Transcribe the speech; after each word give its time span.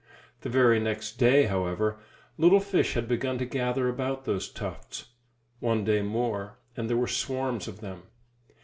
The 0.41 0.49
very 0.49 0.79
next 0.79 1.19
day, 1.19 1.43
however, 1.43 1.99
little 2.35 2.59
fish 2.59 2.95
had 2.95 3.07
begun 3.07 3.37
to 3.37 3.45
gather 3.45 3.87
about 3.87 4.25
those 4.25 4.49
tufts; 4.49 5.09
one 5.59 5.83
day 5.83 6.01
more, 6.01 6.57
and 6.75 6.89
there 6.89 6.97
were 6.97 7.05
swarms 7.07 7.67
of 7.67 7.81
them. 7.81 8.01